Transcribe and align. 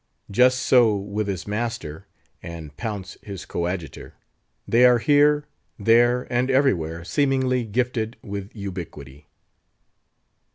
Just 0.31 0.57
so 0.61 0.95
with 0.95 1.27
his 1.27 1.45
master, 1.47 2.07
and 2.41 2.75
Pounce 2.75 3.19
his 3.21 3.45
coadjutor; 3.45 4.15
they 4.67 4.83
are 4.83 4.97
here, 4.97 5.45
there, 5.77 6.25
and 6.33 6.49
everywhere, 6.49 7.03
seemingly 7.03 7.65
gifted 7.65 8.17
with 8.23 8.49
ubiquity. 8.55 9.27